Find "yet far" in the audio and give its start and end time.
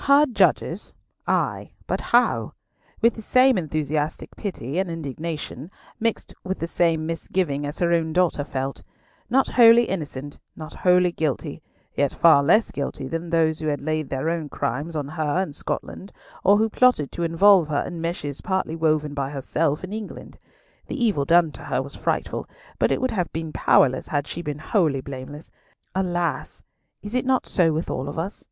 11.94-12.42